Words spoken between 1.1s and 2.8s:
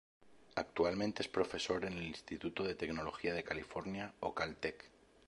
es profesor en el Instituto de